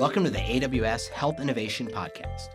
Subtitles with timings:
[0.00, 2.48] Welcome to the AWS Health Innovation Podcast,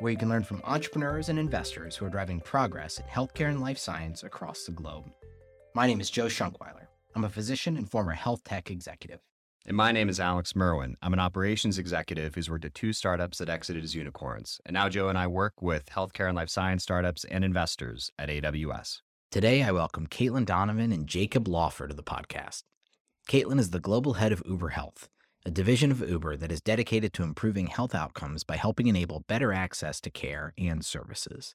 [0.00, 3.60] where you can learn from entrepreneurs and investors who are driving progress in healthcare and
[3.60, 5.04] life science across the globe.
[5.76, 6.88] My name is Joe Shonkwiler.
[7.14, 9.20] I'm a physician and former health tech executive.
[9.64, 10.96] And my name is Alex Merwin.
[11.00, 14.60] I'm an operations executive who's worked at two startups that exited as unicorns.
[14.66, 18.28] And now Joe and I work with healthcare and life science startups and investors at
[18.28, 19.02] AWS.
[19.30, 22.64] Today, I welcome Caitlin Donovan and Jacob Laufer to the podcast.
[23.28, 25.08] Caitlin is the global head of Uber Health,
[25.48, 29.50] a division of Uber that is dedicated to improving health outcomes by helping enable better
[29.50, 31.54] access to care and services.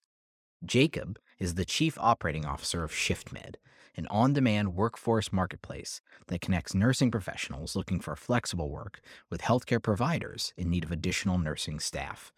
[0.66, 3.54] Jacob is the chief operating officer of ShiftMed,
[3.96, 9.82] an on demand workforce marketplace that connects nursing professionals looking for flexible work with healthcare
[9.82, 12.34] providers in need of additional nursing staff.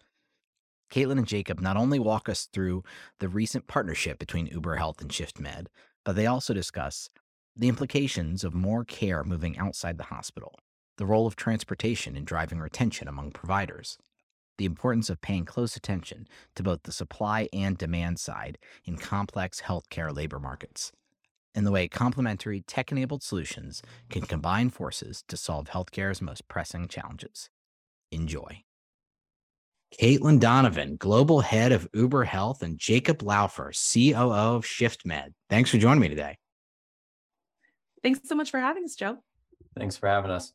[0.92, 2.84] Caitlin and Jacob not only walk us through
[3.18, 5.68] the recent partnership between Uber Health and ShiftMed,
[6.04, 7.08] but they also discuss
[7.56, 10.54] the implications of more care moving outside the hospital,
[10.96, 13.98] the role of transportation in driving retention among providers,
[14.58, 19.62] the importance of paying close attention to both the supply and demand side in complex
[19.62, 20.92] healthcare labor markets,
[21.54, 26.88] and the way complementary tech enabled solutions can combine forces to solve healthcare's most pressing
[26.88, 27.50] challenges.
[28.10, 28.62] Enjoy.
[30.00, 35.32] Caitlin Donovan, Global Head of Uber Health, and Jacob Laufer, COO of ShiftMed.
[35.48, 36.36] Thanks for joining me today.
[38.02, 39.18] Thanks so much for having us, Joe.
[39.76, 40.52] Thanks for having us.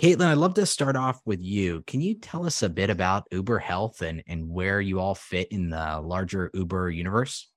[0.00, 1.82] Caitlin, I'd love to start off with you.
[1.86, 5.48] Can you tell us a bit about Uber Health and, and where you all fit
[5.52, 7.50] in the larger Uber universe?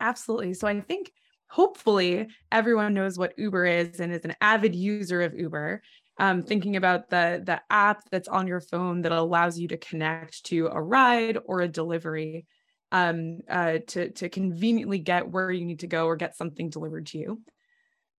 [0.00, 0.54] Absolutely.
[0.54, 1.10] So I think
[1.48, 5.82] hopefully everyone knows what Uber is and is an avid user of Uber.
[6.16, 10.44] Um, thinking about the the app that's on your phone that allows you to connect
[10.44, 12.46] to a ride or a delivery
[12.92, 17.06] um, uh, to to conveniently get where you need to go or get something delivered
[17.06, 17.42] to you.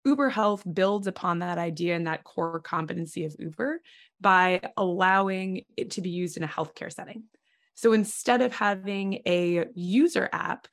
[0.04, 3.80] Uber Health builds upon that idea and that core competency of Uber
[4.20, 7.24] by allowing it to be used in a healthcare setting.
[7.74, 10.68] So instead of having a user app,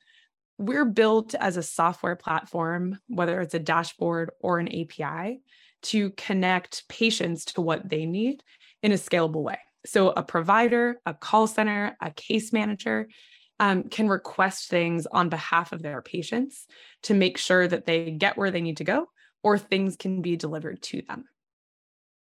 [0.58, 5.40] we're built as a software platform, whether it's a dashboard or an API,
[5.82, 8.42] to connect patients to what they need
[8.82, 9.58] in a scalable way.
[9.84, 13.08] So a provider, a call center, a case manager
[13.58, 16.66] um, can request things on behalf of their patients
[17.04, 19.06] to make sure that they get where they need to go
[19.42, 21.24] or things can be delivered to them.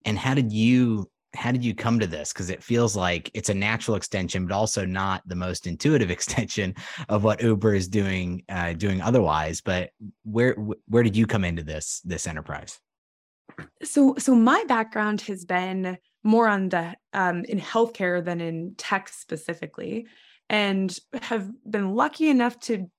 [0.05, 2.33] And how did you how did you come to this?
[2.33, 6.75] Because it feels like it's a natural extension but also not the most intuitive extension
[7.09, 9.61] of what uber is doing uh, doing otherwise.
[9.61, 9.91] But
[10.25, 12.79] where where did you come into this this enterprise?
[13.83, 19.09] So so my background has been more on the um, in healthcare than in tech
[19.09, 20.07] specifically
[20.49, 22.91] and have been lucky enough to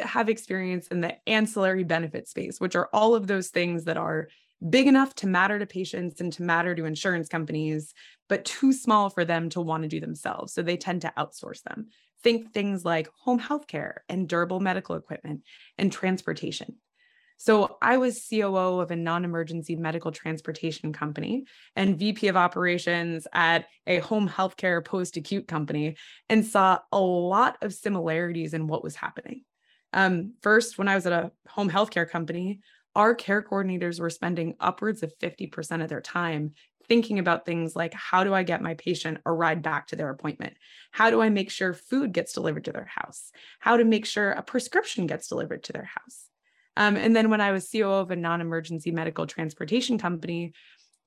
[0.00, 4.28] have experience in the ancillary benefit space, which are all of those things that are
[4.70, 7.92] big enough to matter to patients and to matter to insurance companies,
[8.28, 10.52] but too small for them to want to do themselves.
[10.52, 11.88] So they tend to outsource them.
[12.22, 15.42] Think things like home healthcare and durable medical equipment
[15.76, 16.76] and transportation.
[17.38, 21.44] So I was COO of a non-emergency medical transportation company
[21.76, 25.96] and VP of operations at a home healthcare post-acute company
[26.30, 29.44] and saw a lot of similarities in what was happening.
[29.96, 32.60] Um, first, when I was at a home healthcare company,
[32.94, 36.52] our care coordinators were spending upwards of 50% of their time
[36.86, 40.10] thinking about things like how do I get my patient a ride back to their
[40.10, 40.54] appointment?
[40.92, 43.32] How do I make sure food gets delivered to their house?
[43.58, 46.28] How to make sure a prescription gets delivered to their house?
[46.76, 50.52] Um, and then when I was COO of a non emergency medical transportation company,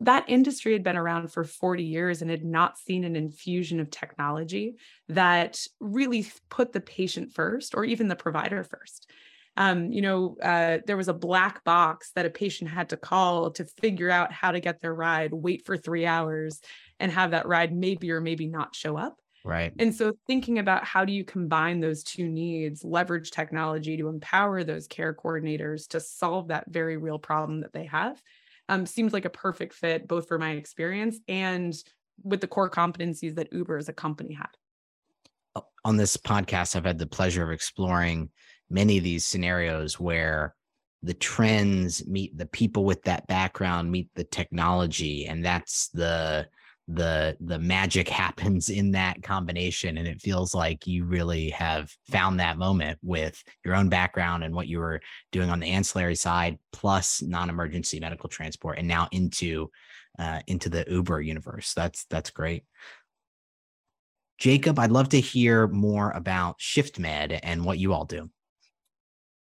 [0.01, 3.89] that industry had been around for 40 years and had not seen an infusion of
[3.89, 4.77] technology
[5.09, 9.09] that really put the patient first or even the provider first.
[9.57, 13.51] Um, you know, uh, there was a black box that a patient had to call
[13.51, 16.61] to figure out how to get their ride, wait for three hours,
[16.99, 19.17] and have that ride maybe or maybe not show up.
[19.43, 19.73] Right.
[19.79, 24.63] And so thinking about how do you combine those two needs, leverage technology to empower
[24.63, 28.21] those care coordinators to solve that very real problem that they have
[28.69, 31.75] um, seems like a perfect fit both for my experience and
[32.23, 35.63] with the core competencies that Uber as a company had.
[35.83, 38.29] On this podcast, I've had the pleasure of exploring
[38.69, 40.55] many of these scenarios where
[41.01, 46.45] the trends meet the people with that background meet the technology and that's the
[46.89, 52.39] the the magic happens in that combination and it feels like you really have found
[52.39, 54.99] that moment with your own background and what you were
[55.31, 59.69] doing on the ancillary side plus non-emergency medical transport and now into
[60.17, 61.73] uh, into the uber universe.
[61.73, 62.63] That's that's great.
[64.37, 68.29] Jacob i'd love to hear more about shiftmed and what you all do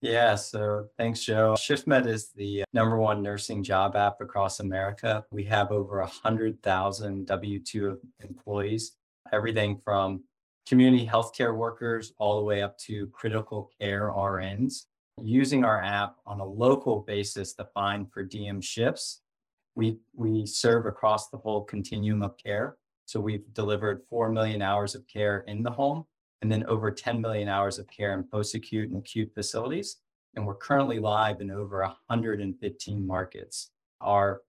[0.02, 1.56] Yeah, so thanks, Joe.
[1.58, 5.26] ShiftMed is the uh, number one nursing job app across America.
[5.30, 8.94] We have over 100,000 W 2 employees,
[9.34, 10.24] everything from
[10.66, 14.86] community healthcare workers all the way up to critical care RNs.
[15.22, 19.22] Using our app on a local basis to find per diem shifts,
[19.76, 22.78] we, we serve across the whole continuum of care.
[23.06, 26.06] So we've delivered 4 million hours of care in the home
[26.42, 29.98] and then over 10 million hours of care in post acute and acute facilities.
[30.36, 33.72] And we're currently live in over 115 markets.
[34.02, 34.42] Our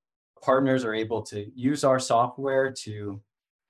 [0.43, 3.21] partners are able to use our software to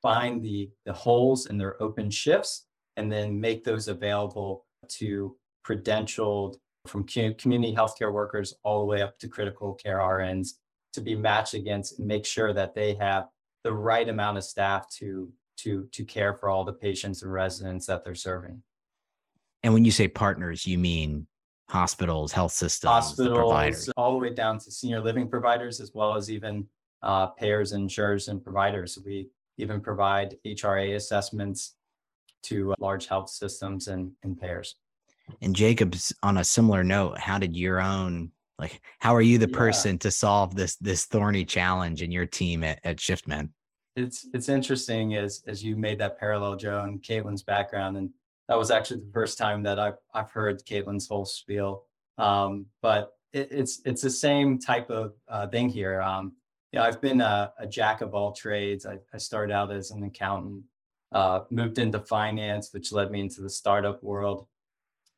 [0.02, 6.56] find the, the holes in their open shifts and then make those available to credentialed
[6.87, 10.55] from community healthcare workers all the way up to critical care RNs
[10.93, 13.28] to be matched against and make sure that they have
[13.64, 15.31] the right amount of staff to
[15.62, 18.62] to to care for all the patients and residents that they're serving.
[19.62, 21.27] And when you say partners, you mean
[21.69, 26.31] hospitals, health systems, hospitals, all the way down to senior living providers, as well as
[26.31, 26.67] even
[27.03, 28.99] uh, payers, insurers, and providers.
[29.05, 29.29] We
[29.59, 31.77] even provide HRA assessments
[32.45, 34.77] to uh, large health systems and, and payers.
[35.43, 39.49] And Jacob's on a similar note, how did your own like how are you the
[39.49, 39.59] yeah.
[39.59, 43.51] person to solve this this thorny challenge in your team at, at ShiftMed?
[43.96, 48.10] It's it's interesting as as you made that parallel, Joe, and Caitlin's background, and
[48.48, 51.84] that was actually the first time that I've I've heard Caitlin's whole spiel.
[52.19, 56.00] Um, but it, it's it's the same type of uh, thing here.
[56.00, 56.32] Um,
[56.72, 58.87] yeah, I've been a, a, jack of all trades.
[58.87, 60.62] I, I started out as an accountant,
[61.10, 64.46] uh, moved into finance, which led me into the startup world.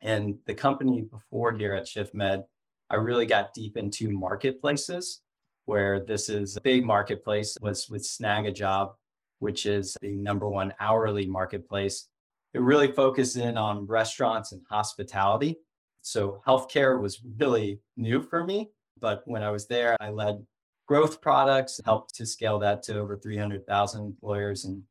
[0.00, 2.44] And the company before here at ShiftMed
[2.92, 5.21] I really got deep into marketplaces
[5.66, 8.92] where this is a big marketplace was with Snagajob,
[9.38, 12.08] which is the number one hourly marketplace.
[12.54, 15.56] It really focused in on restaurants and hospitality.
[16.02, 18.70] So healthcare was really new for me.
[19.00, 20.44] But when I was there, I led
[20.86, 24.82] growth products, helped to scale that to over 300,000 employers and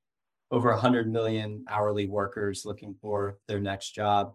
[0.51, 4.33] over 100 million hourly workers looking for their next job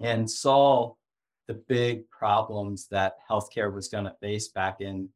[0.00, 0.94] and saw
[1.48, 5.08] the big problems that healthcare was going to face back in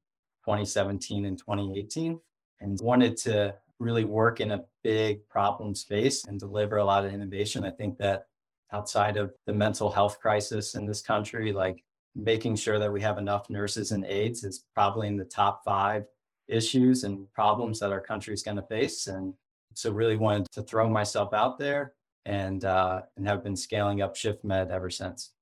[0.45, 2.21] 2017 and 2018
[2.61, 7.13] and wanted to really work in a big problem space and deliver a lot of
[7.13, 7.65] innovation.
[7.65, 8.27] I think that
[8.73, 13.19] outside of the mental health crisis in this country, like making sure that we have
[13.19, 16.05] enough nurses and aides is probably in the top five
[16.49, 19.07] issues and problems that our country is going to face.
[19.07, 19.35] And
[19.75, 21.95] so really wanted to throw myself out there
[22.27, 25.33] and uh, and have been scaling up ShiftMed ever since.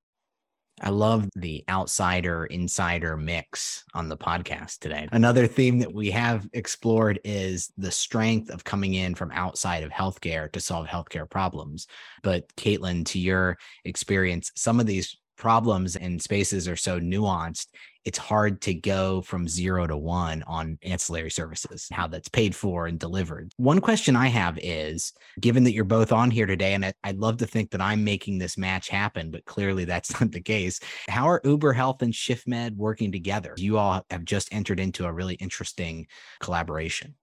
[0.82, 5.08] I love the outsider insider mix on the podcast today.
[5.11, 9.90] Another theme that we have explored is the strength of coming in from outside of
[9.90, 11.87] healthcare to solve healthcare problems.
[12.23, 17.67] But Caitlin, to your experience, some of these problems and spaces are so nuanced
[18.06, 22.87] it's hard to go from zero to one on ancillary services, how that's paid for
[22.87, 23.50] and delivered.
[23.56, 27.38] One question I have is given that you're both on here today, and I'd love
[27.38, 30.79] to think that I'm making this match happen, but clearly that's not the case.
[31.09, 33.55] How are Uber Health and ShiftMed working together?
[33.56, 36.06] You all have just entered into a really interesting
[36.38, 37.17] collaboration.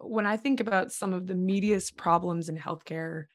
[0.00, 3.26] When I think about some of the meatiest problems in healthcare,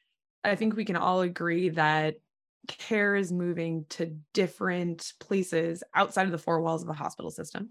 [0.44, 2.16] I think we can all agree that
[2.66, 7.70] care is moving to different places outside of the four walls of the hospital system.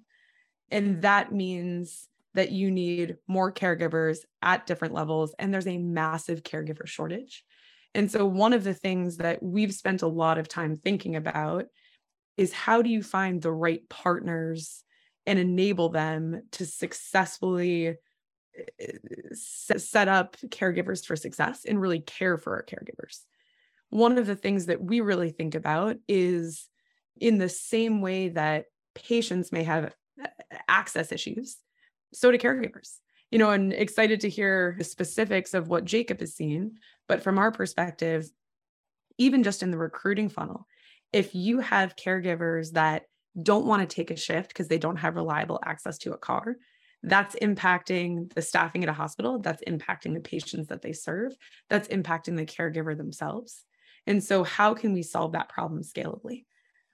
[0.71, 6.43] And that means that you need more caregivers at different levels, and there's a massive
[6.43, 7.43] caregiver shortage.
[7.93, 11.65] And so, one of the things that we've spent a lot of time thinking about
[12.37, 14.83] is how do you find the right partners
[15.27, 17.95] and enable them to successfully
[18.79, 18.91] eh,
[19.33, 23.19] set up caregivers for success and really care for our caregivers
[23.93, 26.67] one of the things that we really think about is
[27.21, 30.27] in the same way that patients may have uh,
[30.67, 31.57] access issues,
[32.11, 32.97] so do caregivers.
[33.29, 36.77] You know, and excited to hear the specifics of what Jacob has seen.
[37.07, 38.29] But from our perspective,
[39.17, 40.67] even just in the recruiting funnel,
[41.11, 43.03] if you have caregivers that
[43.41, 46.57] don't want to take a shift because they don't have reliable access to a car,
[47.03, 51.33] that's impacting the staffing at a hospital, that's impacting the patients that they serve,
[51.69, 53.65] that's impacting the caregiver themselves.
[54.05, 56.45] And so, how can we solve that problem scalably?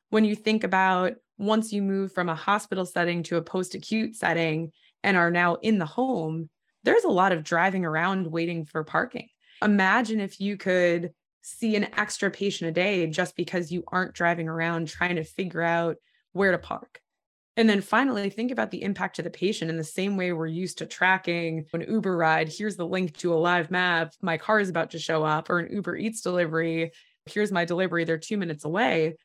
[0.09, 4.15] When you think about once you move from a hospital setting to a post acute
[4.15, 4.71] setting
[5.03, 6.49] and are now in the home,
[6.83, 9.29] there's a lot of driving around waiting for parking.
[9.61, 11.11] Imagine if you could
[11.41, 15.61] see an extra patient a day just because you aren't driving around trying to figure
[15.61, 15.97] out
[16.33, 17.01] where to park.
[17.57, 20.47] And then finally, think about the impact to the patient in the same way we're
[20.47, 22.47] used to tracking an Uber ride.
[22.47, 24.13] Here's the link to a live map.
[24.21, 26.91] My car is about to show up, or an Uber Eats delivery.
[27.25, 28.05] Here's my delivery.
[28.05, 29.17] They're two minutes away.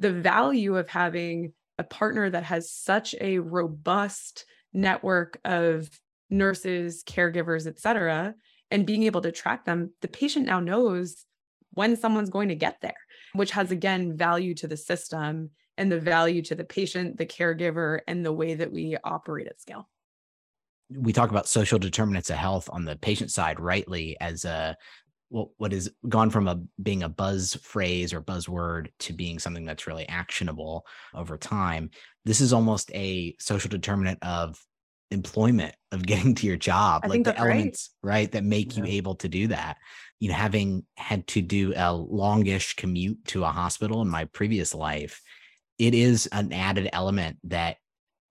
[0.00, 5.88] the value of having a partner that has such a robust network of
[6.30, 8.34] nurses, caregivers, et cetera,
[8.70, 11.26] and being able to track them, the patient now knows
[11.72, 12.96] when someone's going to get there,
[13.34, 18.00] which has again value to the system and the value to the patient, the caregiver,
[18.06, 19.88] and the way that we operate at scale.
[20.90, 24.76] We talk about social determinants of health on the patient side rightly as a
[25.30, 29.64] what what is gone from a being a buzz phrase or buzzword to being something
[29.64, 30.84] that's really actionable
[31.14, 31.88] over time.
[32.26, 34.62] This is almost a social determinant of
[35.10, 39.16] employment of getting to your job I like the elements right that make you able
[39.16, 39.76] to do that
[40.20, 44.72] you know having had to do a longish commute to a hospital in my previous
[44.72, 45.20] life
[45.80, 47.78] it is an added element that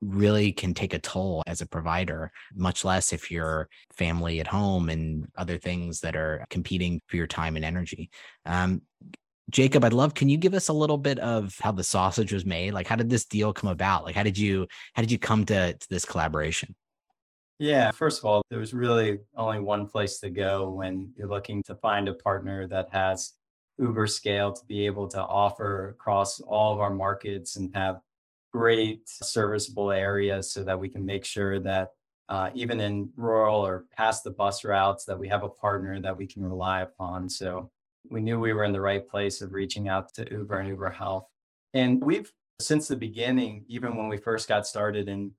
[0.01, 4.87] really can take a toll as a provider much less if you're family at home
[4.87, 8.09] and other things that are competing for your time and energy
[8.45, 8.81] um,
[9.49, 10.13] Jacob, I'd love.
[10.13, 12.71] Can you give us a little bit of how the sausage was made?
[12.73, 14.03] Like, how did this deal come about?
[14.03, 16.75] Like, how did you how did you come to, to this collaboration?
[17.57, 21.63] Yeah, first of all, there was really only one place to go when you're looking
[21.63, 23.33] to find a partner that has
[23.79, 28.01] Uber scale to be able to offer across all of our markets and have
[28.51, 31.89] great serviceable areas so that we can make sure that
[32.29, 36.15] uh, even in rural or past the bus routes that we have a partner that
[36.15, 37.27] we can rely upon.
[37.29, 37.71] So
[38.09, 40.91] we knew we were in the right place of reaching out to Uber and Uber
[40.91, 41.25] Health.
[41.73, 45.31] And we've since the beginning, even when we first got started in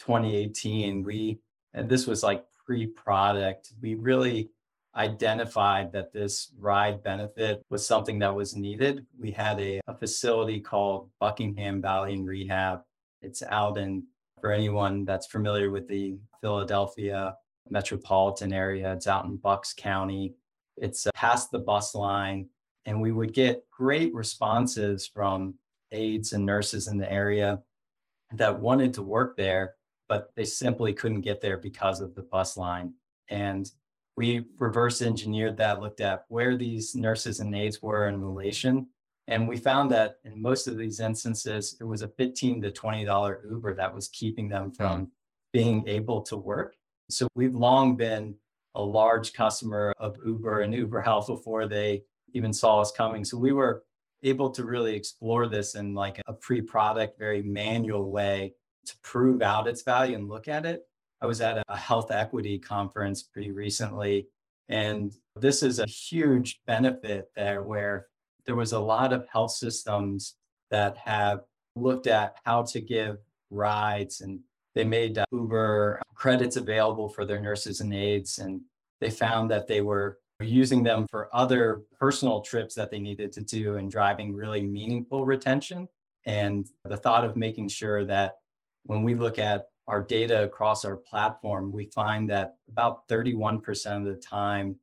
[0.00, 1.40] 2018, we,
[1.72, 4.50] and this was like pre product, we really
[4.96, 9.06] identified that this ride benefit was something that was needed.
[9.18, 12.82] We had a, a facility called Buckingham Valley and Rehab.
[13.22, 14.04] It's out in,
[14.40, 17.36] for anyone that's familiar with the Philadelphia
[17.70, 20.34] metropolitan area, it's out in Bucks County.
[20.76, 22.48] It's uh, past the bus line.
[22.86, 25.54] And we would get great responses from
[25.92, 27.62] aides and nurses in the area
[28.34, 29.74] that wanted to work there,
[30.08, 32.92] but they simply couldn't get there because of the bus line.
[33.28, 33.70] And
[34.16, 38.86] we reverse engineered that, looked at where these nurses and aides were in relation.
[39.26, 43.50] And we found that in most of these instances, it was a 15 to $20
[43.50, 45.10] Uber that was keeping them from
[45.52, 46.74] being able to work.
[47.10, 48.34] So we've long been
[48.74, 52.02] a large customer of Uber and Uber Health before they
[52.34, 53.24] even saw us coming.
[53.24, 53.84] So we were
[54.22, 58.54] able to really explore this in like a pre-product, very manual way
[58.86, 60.86] to prove out its value and look at it.
[61.24, 64.28] I was at a health equity conference pretty recently,
[64.68, 68.08] and this is a huge benefit there where
[68.44, 70.34] there was a lot of health systems
[70.70, 71.40] that have
[71.76, 73.16] looked at how to give
[73.50, 74.40] rides and
[74.74, 78.60] they made uh, Uber credits available for their nurses and aides, and
[79.00, 83.40] they found that they were using them for other personal trips that they needed to
[83.40, 85.88] do and driving really meaningful retention.
[86.26, 88.34] And the thought of making sure that
[88.84, 94.04] when we look at our data across our platform, we find that about 31% of
[94.04, 94.76] the time,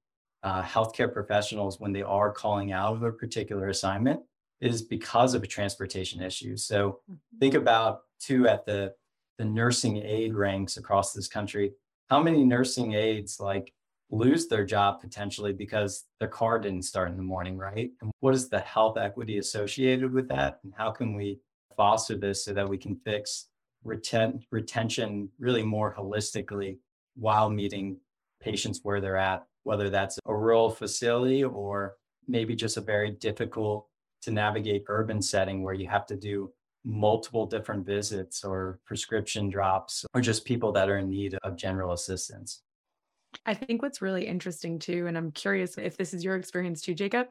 [0.43, 4.21] uh, healthcare professionals, when they are calling out of a particular assignment,
[4.59, 6.55] is because of a transportation issue.
[6.55, 6.99] So
[7.39, 8.93] think about too at the
[9.37, 11.73] the nursing aid ranks across this country.
[12.11, 13.73] How many nursing aides like
[14.11, 17.89] lose their job potentially because their car didn't start in the morning, right?
[18.01, 20.59] And what is the health equity associated with that?
[20.63, 21.39] And how can we
[21.75, 23.47] foster this so that we can fix
[23.85, 26.77] reten- retention really more holistically
[27.15, 27.97] while meeting
[28.39, 31.95] patients where they're at, whether that's a rural facility or
[32.27, 33.87] maybe just a very difficult
[34.21, 36.51] to navigate urban setting where you have to do
[36.83, 41.93] multiple different visits or prescription drops or just people that are in need of general
[41.93, 42.61] assistance.
[43.45, 46.93] I think what's really interesting too, and I'm curious if this is your experience too,
[46.93, 47.27] Jacob.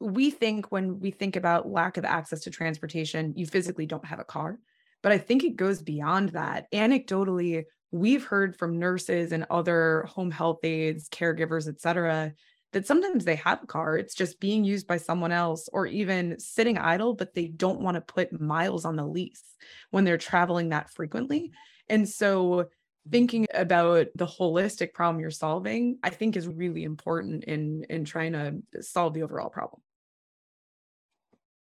[0.00, 4.20] We think when we think about lack of access to transportation, you physically don't have
[4.20, 4.58] a car.
[5.06, 6.66] But I think it goes beyond that.
[6.72, 12.32] Anecdotally, we've heard from nurses and other home health aides, caregivers, et cetera,
[12.72, 13.96] that sometimes they have a car.
[13.96, 17.94] It's just being used by someone else or even sitting idle, but they don't want
[17.94, 19.44] to put miles on the lease
[19.92, 21.52] when they're traveling that frequently.
[21.88, 22.64] And so
[23.08, 28.32] thinking about the holistic problem you're solving, I think is really important in in trying
[28.32, 29.82] to solve the overall problem.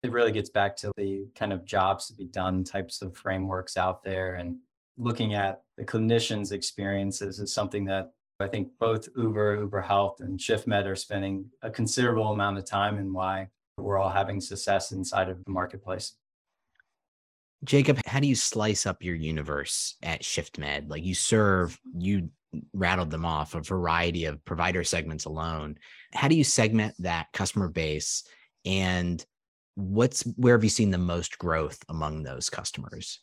[0.02, 3.76] It really gets back to the kind of jobs to be done types of frameworks
[3.76, 4.56] out there and
[4.96, 10.38] looking at the clinicians' experiences is something that I think both Uber, Uber Health, and
[10.38, 15.28] ShiftMed are spending a considerable amount of time and why we're all having success inside
[15.28, 16.14] of the marketplace.
[17.64, 20.88] Jacob, how do you slice up your universe at ShiftMed?
[20.88, 22.30] Like you serve, you
[22.72, 25.76] rattled them off a variety of provider segments alone.
[26.12, 28.24] How do you segment that customer base
[28.64, 29.24] and
[29.78, 33.20] what's where have you seen the most growth among those customers?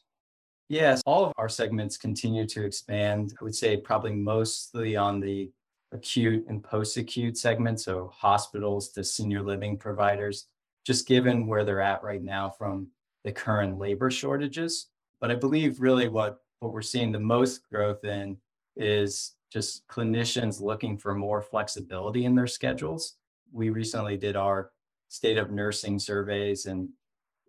[0.69, 3.33] Yes, all of our segments continue to expand.
[3.39, 5.51] I would say probably mostly on the
[5.91, 10.47] acute and post-acute segment, so hospitals to senior living providers,
[10.85, 12.88] just given where they're at right now from
[13.24, 14.88] the current labor shortages.
[15.19, 18.38] But I believe really what what we're seeing the most growth in
[18.77, 23.17] is just clinicians looking for more flexibility in their schedules.
[23.51, 24.71] We recently did our
[25.09, 26.89] state of nursing surveys and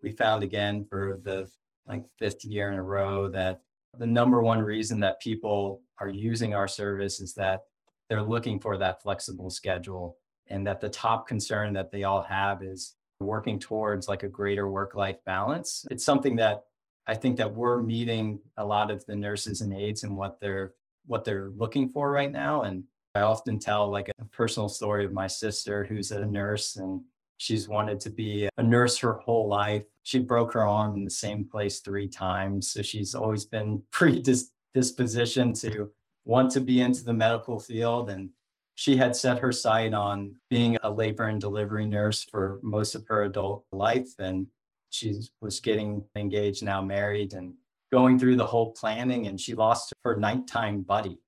[0.03, 1.49] we found again for the
[1.87, 3.61] like fifth year in a row that
[3.99, 7.63] the number one reason that people are using our service is that
[8.09, 10.17] they're looking for that flexible schedule
[10.49, 14.71] and that the top concern that they all have is working towards like a greater
[14.71, 15.87] work life balance.
[15.91, 16.65] It's something that
[17.07, 20.73] i think that we're meeting a lot of the nurses and aides and what they're
[21.07, 22.85] what they're looking for right now and
[23.15, 27.01] i often tell like a personal story of my sister who's a nurse and
[27.39, 31.11] she's wanted to be a nurse her whole life she broke her arm in the
[31.11, 35.91] same place three times so she's always been predispositioned to
[36.27, 38.11] want to be into the medical field.
[38.11, 38.29] And
[38.75, 43.07] she had set her sight on being a labor and delivery nurse for most of
[43.07, 44.11] her adult life.
[44.19, 44.49] And
[44.91, 47.55] she was getting engaged, now married, and
[47.91, 49.29] going through the whole planning.
[49.29, 51.19] And she lost her nighttime buddy.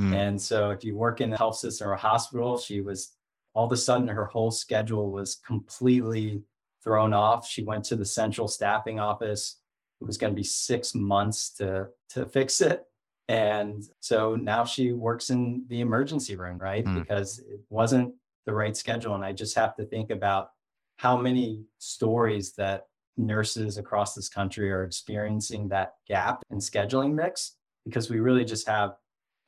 [0.00, 0.14] Mm.
[0.14, 3.12] And so, if you work in a health system or a hospital, she was
[3.54, 6.42] all of a sudden her whole schedule was completely
[6.82, 7.48] thrown off.
[7.48, 9.60] She went to the central staffing office.
[10.00, 12.84] It was going to be six months to to fix it.
[13.28, 16.84] And so now she works in the emergency room, right?
[16.84, 17.00] Mm.
[17.00, 19.14] Because it wasn't the right schedule.
[19.14, 20.48] And I just have to think about
[20.96, 27.56] how many stories that nurses across this country are experiencing that gap in scheduling mix
[27.84, 28.96] because we really just have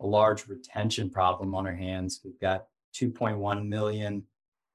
[0.01, 2.21] a large retention problem on our hands.
[2.25, 2.67] We've got
[3.01, 4.25] 2.1 million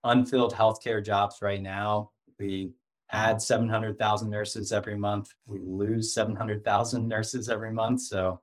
[0.03, 2.11] unfilled healthcare jobs right now.
[2.39, 2.71] We
[3.11, 5.29] add 700,000 nurses every month.
[5.45, 8.01] We lose 700,000 nurses every month.
[8.01, 8.41] So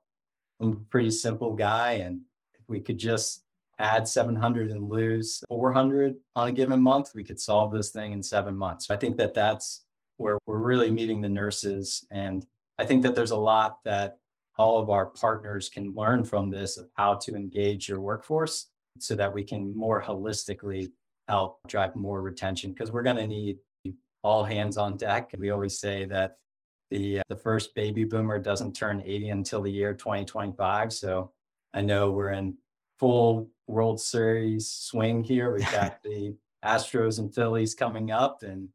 [0.59, 1.93] I'm a pretty simple guy.
[1.93, 2.21] And
[2.53, 3.43] if we could just
[3.79, 8.21] add 700 and lose 400 on a given month, we could solve this thing in
[8.21, 8.91] seven months.
[8.91, 9.85] I think that that's
[10.17, 12.05] where we're really meeting the nurses.
[12.11, 12.45] And
[12.77, 14.17] I think that there's a lot that
[14.57, 18.67] all of our partners can learn from this of how to engage your workforce
[19.01, 20.91] so that we can more holistically
[21.27, 23.57] help drive more retention because we're going to need
[24.23, 25.33] all hands on deck.
[25.37, 26.37] We always say that
[26.91, 30.91] the uh, the first baby boomer doesn't turn 80 until the year 2025.
[30.91, 31.31] So
[31.73, 32.57] I know we're in
[32.97, 35.53] full World Series swing here.
[35.53, 36.35] We've got the
[36.65, 38.67] Astros and Phillies coming up, and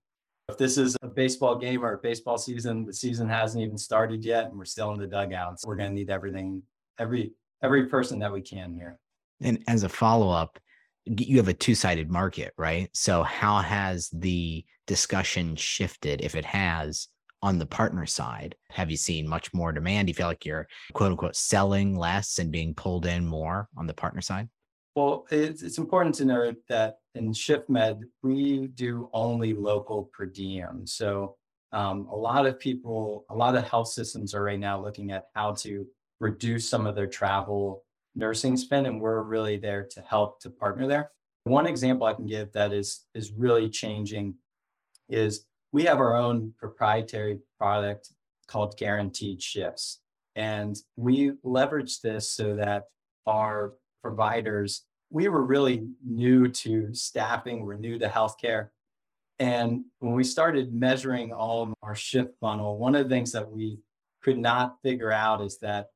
[0.49, 4.25] if this is a baseball game or a baseball season, the season hasn't even started
[4.25, 5.65] yet, and we're still in the dugouts.
[5.67, 6.63] We're going to need everything,
[6.99, 7.33] every
[7.63, 8.99] every person that we can here.
[9.41, 10.59] And as a follow up,
[11.05, 12.89] you have a two sided market, right?
[12.95, 17.09] So how has the discussion shifted, if it has,
[17.43, 18.55] on the partner side?
[18.71, 20.07] Have you seen much more demand?
[20.07, 23.87] Do you feel like you're quote unquote selling less and being pulled in more on
[23.87, 24.49] the partner side?
[24.97, 30.87] Well, it's, it's important to note that in ShiftMed, we do only local per diem.
[30.87, 31.37] So
[31.73, 35.25] um, a lot of people, a lot of health systems are right now looking at
[35.35, 35.87] how to
[36.21, 37.84] reduce some of their travel
[38.15, 41.11] nursing spend, and we're really there to help to partner there.
[41.45, 44.35] One example I can give that is is really changing
[45.09, 48.11] is we have our own proprietary product
[48.47, 50.01] called Guaranteed Shifts.
[50.37, 52.85] And we leverage this so that
[53.27, 58.69] our providers, we were really new to staffing, we're new to healthcare.
[59.39, 63.51] And when we started measuring all of our shift funnel, one of the things that
[63.51, 63.81] we
[64.23, 65.89] could not figure out is that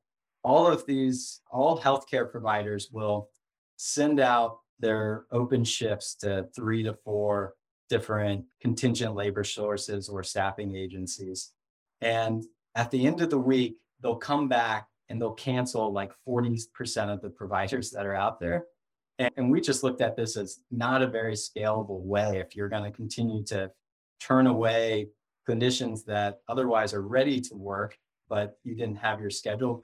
[0.43, 3.29] all of these, all healthcare providers will
[3.77, 7.53] send out their open shifts to three to four
[7.89, 11.51] different contingent labor sources or staffing agencies.
[12.01, 17.13] And at the end of the week, they'll come back and they'll cancel like 40%
[17.13, 18.65] of the providers that are out there.
[19.17, 22.89] And we just looked at this as not a very scalable way if you're going
[22.89, 23.69] to continue to
[24.21, 25.09] turn away
[25.47, 27.97] clinicians that otherwise are ready to work,
[28.29, 29.75] but you didn't have your schedule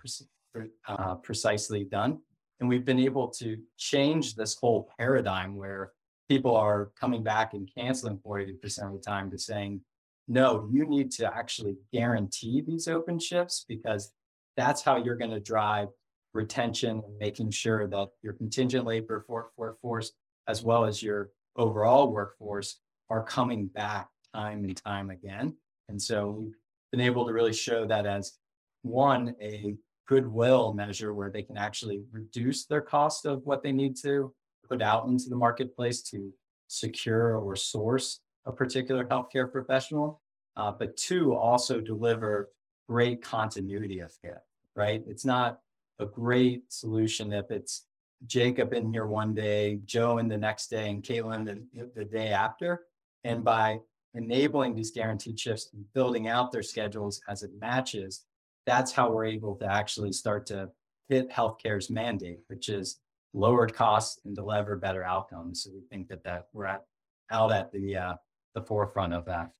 [0.87, 2.19] uh, precisely done.
[2.59, 5.91] And we've been able to change this whole paradigm where
[6.29, 8.53] people are coming back and canceling 40%
[8.87, 9.81] of the time to saying,
[10.27, 14.11] no, you need to actually guarantee these open shifts because
[14.57, 15.89] that's how you're going to drive
[16.33, 19.25] retention and making sure that your contingent labor
[19.57, 20.11] workforce,
[20.47, 25.55] as well as your overall workforce, are coming back time and time again.
[25.89, 26.55] And so we've
[26.91, 28.33] been able to really show that as
[28.81, 29.75] one, a
[30.07, 34.33] goodwill measure where they can actually reduce their cost of what they need to
[34.67, 36.31] put out into the marketplace to
[36.67, 40.21] secure or source a particular healthcare professional,
[40.55, 42.51] uh, but two, also deliver
[42.87, 44.43] great continuity of care,
[44.75, 45.03] right?
[45.07, 45.59] It's not
[45.99, 47.85] a great solution if it's
[48.27, 52.29] Jacob in here one day, Joe in the next day, and Caitlin the, the day
[52.29, 52.81] after.
[53.23, 53.79] And by
[54.13, 58.25] enabling these guaranteed shifts and building out their schedules as it matches,
[58.65, 60.69] that's how we're able to actually start to
[61.09, 62.99] hit healthcare's mandate, which is
[63.33, 65.63] lowered costs and deliver better outcomes.
[65.63, 66.83] So we think that that we're at
[67.31, 68.13] out at the uh,
[68.53, 69.51] the forefront of that.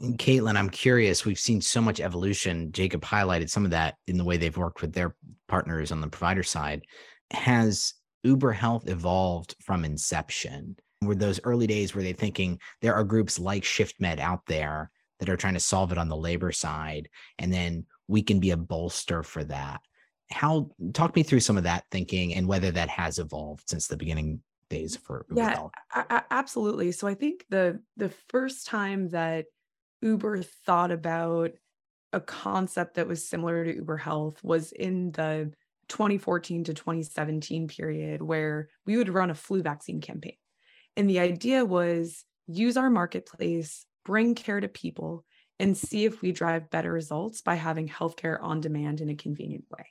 [0.00, 1.24] And Caitlin, I'm curious.
[1.24, 2.72] We've seen so much evolution.
[2.72, 5.14] Jacob highlighted some of that in the way they've worked with their
[5.46, 6.82] partners on the provider side.
[7.30, 10.76] Has Uber Health evolved from inception?
[11.02, 15.28] Were those early days where they thinking there are groups like ShiftMed out there that
[15.28, 18.56] are trying to solve it on the labor side, and then we can be a
[18.56, 19.80] bolster for that?
[20.30, 23.96] How talk me through some of that thinking and whether that has evolved since the
[23.96, 25.72] beginning days for Uber Yeah, Health.
[25.94, 26.92] a- a- absolutely.
[26.92, 29.46] So I think the the first time that
[30.00, 31.52] Uber thought about
[32.12, 35.52] a concept that was similar to Uber Health was in the
[35.88, 40.36] 2014 to 2017 period where we would run a flu vaccine campaign.
[40.96, 45.24] And the idea was use our marketplace, bring care to people,
[45.62, 49.64] and see if we drive better results by having healthcare on demand in a convenient
[49.70, 49.86] way.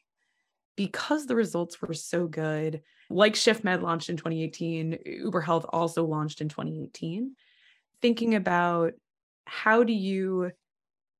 [0.75, 6.41] Because the results were so good, like ShiftMed launched in 2018, Uber Health also launched
[6.41, 7.37] in 2018,
[8.01, 8.93] thinking about
[9.45, 10.51] how do you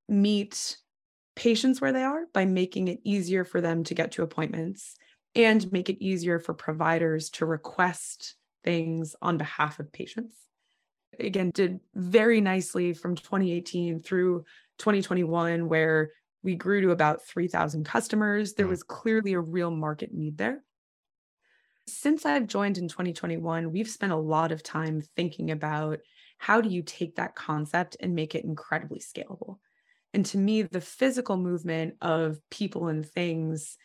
[0.06, 0.76] meet
[1.34, 4.96] patients where they are by making it easier for them to get to appointments
[5.34, 8.34] and make it easier for providers to request
[8.64, 10.36] things on behalf of patients.
[11.18, 14.44] Again, did very nicely from 2018 through
[14.78, 16.10] 2021, where
[16.42, 18.54] we grew to about 3,000 customers.
[18.54, 18.70] There Mm.
[18.70, 20.64] was clearly a real market need there.
[21.86, 26.00] Since I've joined in 2021, we've spent a lot of time thinking about
[26.38, 29.58] how do you take that concept and make it incredibly scalable.
[30.14, 33.76] And to me, the physical movement of people and things,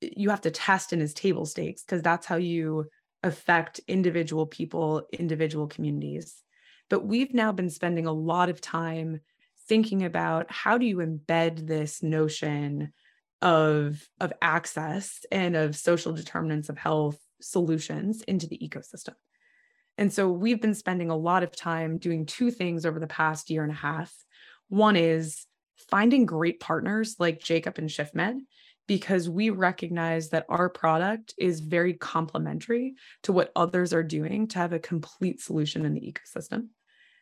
[0.00, 2.86] you have to test in as table stakes because that's how you
[3.22, 6.42] affect individual people, individual communities.
[6.92, 9.20] But we've now been spending a lot of time
[9.66, 12.92] thinking about how do you embed this notion
[13.40, 19.14] of, of access and of social determinants of health solutions into the ecosystem.
[19.96, 23.48] And so we've been spending a lot of time doing two things over the past
[23.48, 24.14] year and a half.
[24.68, 25.46] One is
[25.88, 28.40] finding great partners like Jacob and ShiftMed,
[28.86, 34.58] because we recognize that our product is very complementary to what others are doing to
[34.58, 36.66] have a complete solution in the ecosystem.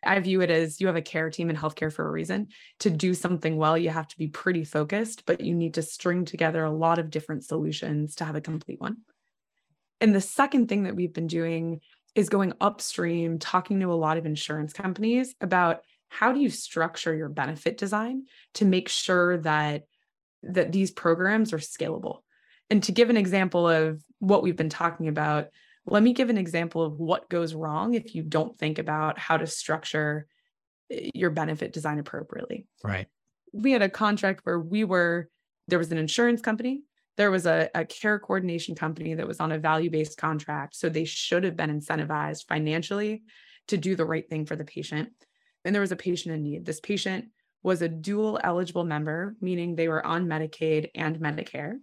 [0.02, 2.48] I view it as you have a care team in healthcare for a reason.
[2.80, 6.24] To do something well, you have to be pretty focused, but you need to string
[6.24, 8.98] together a lot of different solutions to have a complete one.
[10.00, 11.80] And the second thing that we've been doing
[12.14, 17.14] is going upstream, talking to a lot of insurance companies about how do you structure
[17.14, 19.84] your benefit design to make sure that
[20.42, 22.20] that these programs are scalable.
[22.70, 25.48] And to give an example of what we've been talking about,
[25.90, 29.37] let me give an example of what goes wrong if you don't think about how
[29.37, 30.26] to structure
[30.90, 32.66] eh, your benefit design appropriately.
[32.83, 33.09] Right.
[33.53, 35.29] We had a contract where we were,
[35.68, 36.83] there was an insurance company,
[37.16, 40.76] there was a, a care coordination company that was on a value based contract.
[40.76, 43.24] So they should have been incentivized financially
[43.68, 45.11] to do the right thing for the patient.
[45.64, 46.64] And there was a patient in need.
[46.64, 47.26] This patient
[47.62, 51.74] was a dual eligible member, meaning they were on Medicaid and Medicare.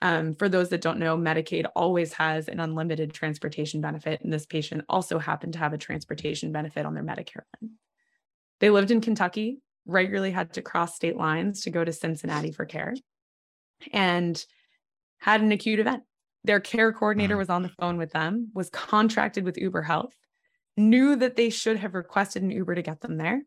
[0.00, 4.46] Um, for those that don't know, Medicaid always has an unlimited transportation benefit, and this
[4.46, 7.72] patient also happened to have a transportation benefit on their Medicare plan.
[8.60, 12.64] They lived in Kentucky, regularly had to cross state lines to go to Cincinnati for
[12.64, 12.94] care,
[13.92, 14.44] and
[15.18, 16.04] had an acute event.
[16.44, 17.38] Their care coordinator Mm.
[17.38, 20.14] was on the phone with them, was contracted with Uber Health,
[20.76, 23.42] knew that they should have requested an Uber to get them there.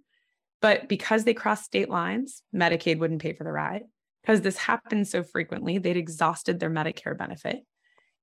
[0.60, 3.84] But because they crossed state lines, Medicaid wouldn't pay for the ride.
[4.21, 7.63] Because this happened so frequently, they'd exhausted their Medicare benefit.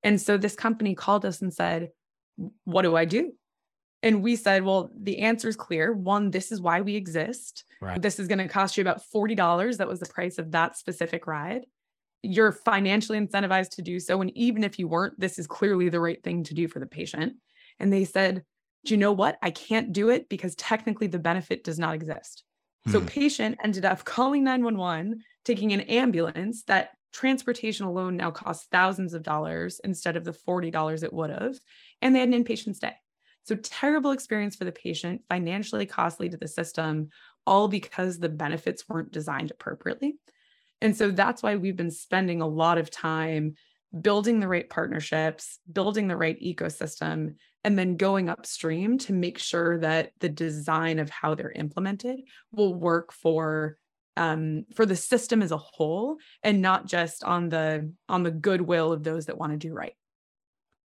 [0.02, 1.88] And so this company called us and said,
[2.64, 3.32] What do I do?
[4.02, 5.92] And we said, Well, the answer is clear.
[5.92, 7.64] One, this is why we exist.
[7.80, 8.00] Right.
[8.00, 9.76] This is going to cost you about $40.
[9.76, 11.62] That was the price of that specific ride.
[12.22, 14.20] You're financially incentivized to do so.
[14.20, 16.86] And even if you weren't, this is clearly the right thing to do for the
[16.86, 17.34] patient.
[17.80, 18.44] And they said,
[18.84, 19.36] Do you know what?
[19.42, 22.44] I can't do it because technically the benefit does not exist.
[22.86, 23.06] So Hmm.
[23.06, 29.22] patient ended up calling 911, taking an ambulance that transportation alone now costs thousands of
[29.22, 31.58] dollars instead of the $40 it would have.
[32.00, 32.96] And they had an inpatient stay.
[33.44, 37.08] So terrible experience for the patient, financially costly to the system,
[37.46, 40.18] all because the benefits weren't designed appropriately.
[40.80, 43.54] And so that's why we've been spending a lot of time
[44.00, 49.78] building the right partnerships, building the right ecosystem, and then going upstream to make sure
[49.78, 52.20] that the design of how they're implemented
[52.52, 53.76] will work for
[54.16, 58.92] um, for the system as a whole and not just on the on the goodwill
[58.92, 59.94] of those that want to do right.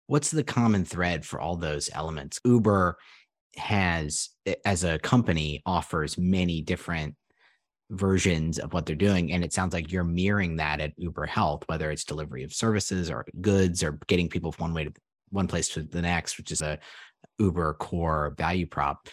[0.07, 2.39] What's the common thread for all those elements?
[2.45, 2.97] Uber
[3.55, 4.29] has,
[4.65, 7.15] as a company, offers many different
[7.89, 9.31] versions of what they're doing.
[9.31, 13.09] And it sounds like you're mirroring that at Uber Health, whether it's delivery of services
[13.09, 14.93] or goods or getting people from one way to
[15.33, 16.79] one place to the next, which is a
[17.39, 19.07] Uber core value prop.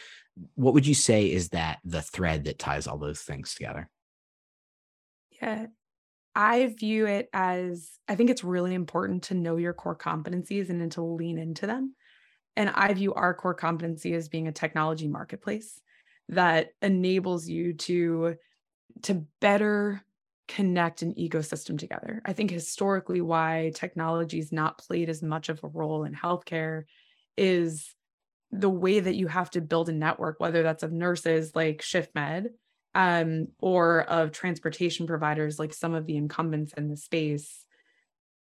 [0.54, 3.88] What would you say is that the thread that ties all those things together?
[5.40, 5.66] Yeah.
[6.35, 10.80] I view it as I think it's really important to know your core competencies and
[10.80, 11.94] then to lean into them.
[12.56, 15.80] And I view our core competency as being a technology marketplace
[16.28, 18.37] that enables you to
[19.02, 20.02] to better
[20.50, 22.20] connect an ecosystem together.
[22.24, 26.84] I think historically why technology has not played as much of a role in healthcare
[27.36, 27.94] is
[28.50, 32.46] the way that you have to build a network, whether that's of nurses like ShiftMed
[32.96, 37.64] um, or of transportation providers like some of the incumbents in the space.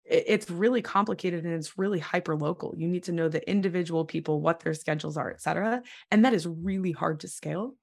[0.04, 2.74] It's really complicated and it's really hyper local.
[2.76, 5.82] You need to know the individual people, what their schedules are, et cetera.
[6.10, 7.76] And that is really hard to scale.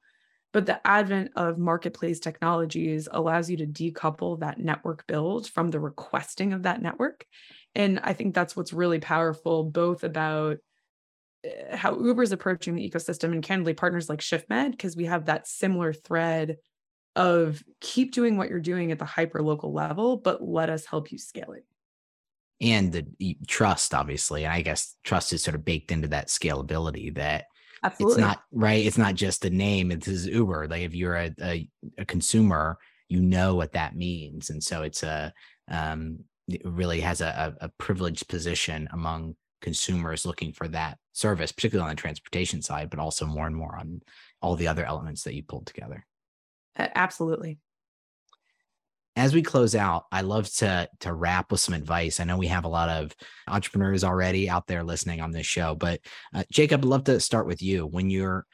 [0.54, 5.80] But the advent of marketplace technologies allows you to decouple that network build from the
[5.80, 7.26] requesting of that network.
[7.76, 10.58] And I think that's what's really powerful, both about
[11.44, 15.26] eh, how Uber is approaching the ecosystem and candidly partners like ShiftMed, because we have
[15.26, 16.58] that similar thread
[17.16, 21.12] of keep doing what you're doing at the hyper local level, but let us help
[21.12, 21.66] you scale it.
[22.62, 24.46] And the trust, obviously.
[24.46, 27.46] And I guess trust is sort of baked into that scalability that
[27.84, 28.22] Absolutely.
[28.22, 28.86] It's not right.
[28.86, 29.92] It's not just a name.
[29.92, 30.68] It's Uber.
[30.68, 32.78] Like if you're a, a, a consumer,
[33.10, 34.50] you know what that means.
[34.50, 35.34] And so it's a,
[35.70, 41.90] um, it really has a, a privileged position among consumers looking for that service, particularly
[41.90, 44.02] on the transportation side, but also more and more on
[44.42, 46.06] all the other elements that you pulled together.
[46.78, 47.60] Absolutely
[49.18, 52.20] as we close out, I love to to wrap with some advice.
[52.20, 53.16] I know we have a lot of
[53.48, 56.00] entrepreneurs already out there listening on this show, but
[56.36, 57.88] uh, Jacob, I'd love to start with you.
[57.88, 58.46] When you're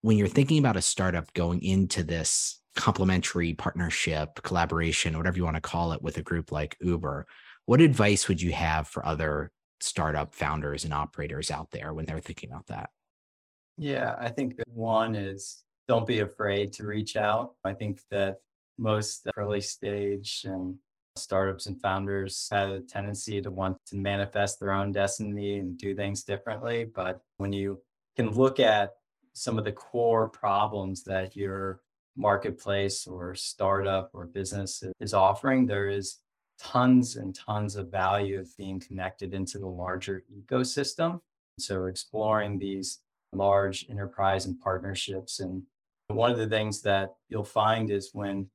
[0.00, 5.56] when you're thinking about a startup going into this complementary partnership, collaboration, whatever you want
[5.56, 7.26] to call it, with a group like Uber,
[7.66, 12.18] what advice would you have for other startup founders and operators out there when they're
[12.18, 12.88] thinking about that?
[13.76, 17.52] Yeah, I think one is don't be afraid to reach out.
[17.62, 18.38] I think that
[18.78, 20.76] most early stage and
[21.16, 25.94] startups and founders have a tendency to want to manifest their own destiny and do
[25.94, 26.84] things differently.
[26.84, 27.80] But when you
[28.16, 28.94] can look at
[29.32, 31.80] some of the core problems that your
[32.16, 36.18] marketplace or startup or business is offering, there is
[36.58, 41.20] tons and tons of value of being connected into the larger ecosystem.
[41.58, 43.00] So exploring these
[43.32, 45.40] large enterprise and partnerships.
[45.40, 45.62] And
[46.08, 48.48] one of the things that you'll find is when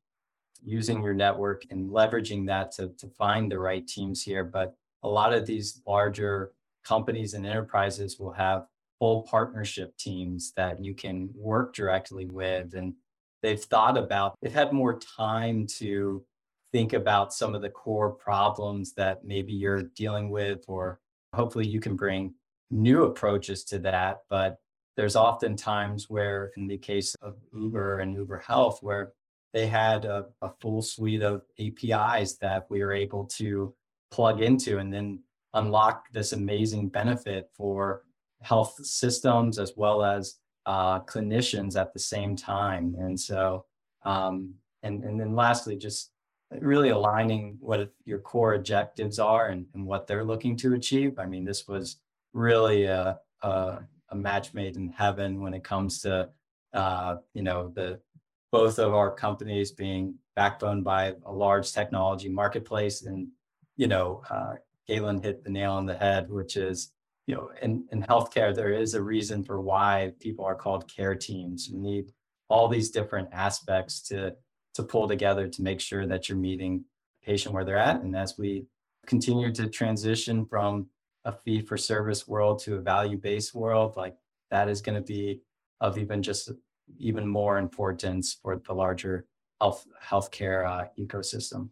[0.66, 4.44] using your network and leveraging that to, to find the right teams here.
[4.44, 8.66] But a lot of these larger companies and enterprises will have
[9.00, 12.74] full partnership teams that you can work directly with.
[12.74, 12.94] And
[13.42, 16.24] they've thought about, they've had more time to
[16.72, 21.00] think about some of the core problems that maybe you're dealing with, or
[21.36, 22.34] hopefully you can bring
[22.72, 24.22] new approaches to that.
[24.30, 24.58] But
[24.96, 29.14] there's often times where, in the case of Uber and Uber Health, where
[29.54, 33.74] they had a, a full suite of APIs that we were able to
[34.12, 35.20] plug into and then
[35.54, 38.04] unlock this amazing benefit for
[38.42, 42.96] health systems as well as uh, clinicians at the same time.
[43.00, 43.66] And so,
[44.06, 46.12] um, and, and then lastly, just
[46.60, 51.20] really aligning what your core objectives are and, and what they're looking to achieve.
[51.20, 51.98] I mean, this was
[52.34, 56.30] really a, a, a match made in heaven when it comes to,
[56.74, 58.00] uh, you know, the
[58.54, 63.02] both of our companies being backbone by a large technology marketplace.
[63.02, 63.30] And,
[63.78, 64.54] you know, uh,
[64.88, 66.92] Caitlin hit the nail on the head, which is,
[67.26, 71.16] you know, in, in healthcare, there is a reason for why people are called care
[71.16, 71.68] teams.
[71.68, 72.12] You need
[72.48, 74.36] all these different aspects to,
[74.76, 76.86] to pull together to make sure that you're meeting
[77.24, 78.02] patient where they're at.
[78.04, 78.68] And as we
[79.08, 80.90] continue to transition from
[81.26, 84.16] a fee for service world to a value based world, like
[84.52, 85.42] that is going to be
[85.82, 86.52] of even just
[86.98, 89.26] even more importance for the larger
[89.62, 91.70] health healthcare uh, ecosystem.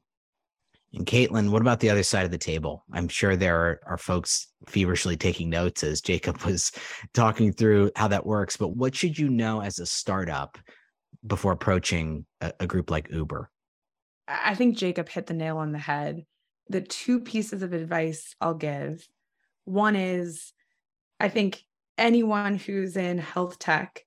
[0.93, 2.83] And Caitlin, what about the other side of the table?
[2.91, 6.71] I'm sure there are, are folks feverishly taking notes as Jacob was
[7.13, 8.57] talking through how that works.
[8.57, 10.57] But what should you know as a startup
[11.25, 13.49] before approaching a, a group like Uber?
[14.27, 16.25] I think Jacob hit the nail on the head.
[16.69, 19.07] the two pieces of advice I'll give
[19.65, 20.53] one is
[21.19, 21.63] I think
[21.97, 24.05] anyone who's in health tech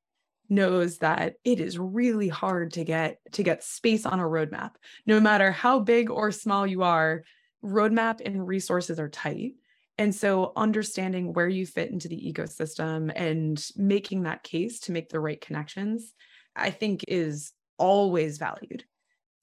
[0.48, 4.72] knows that it is really hard to get to get space on a roadmap.
[5.06, 7.24] No matter how big or small you are
[7.64, 9.54] roadmap and resources are tight.
[9.96, 15.08] And so understanding where you fit into the ecosystem and making that case to make
[15.08, 16.12] the right connections
[16.56, 18.84] i think is always valued.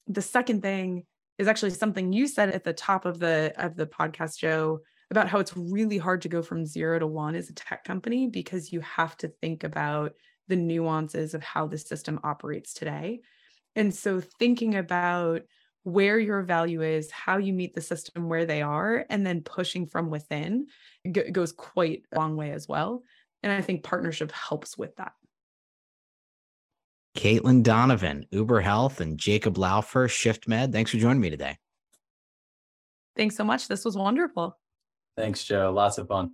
[0.08, 1.06] The second thing
[1.38, 5.28] is actually something you said at the top of the of the podcast joe about
[5.28, 8.72] how it's really hard to go from 0 to 1 as a tech company because
[8.72, 10.14] you have to think about
[10.52, 13.22] the nuances of how the system operates today.
[13.78, 15.44] And so thinking about
[15.84, 19.88] where your value is, how you meet the system where they are, and then pushing
[19.88, 20.68] from within
[21.10, 23.02] g- goes quite a long way as well.
[23.42, 25.14] And I think partnership helps with that.
[27.18, 30.74] Caitlin Donovan, Uber Health, and Jacob Laufer, ShiftMed.
[30.74, 31.58] Thanks for joining me today.
[33.16, 33.70] Thanks so much.
[33.70, 34.58] This was wonderful.
[35.16, 35.72] Thanks, Joe.
[35.74, 36.32] Lots of fun.